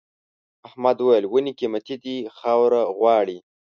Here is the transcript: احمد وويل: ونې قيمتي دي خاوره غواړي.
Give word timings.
احمد 0.67 0.97
وويل: 1.01 1.25
ونې 1.31 1.53
قيمتي 1.59 1.95
دي 2.03 2.15
خاوره 2.37 2.81
غواړي. 2.97 3.37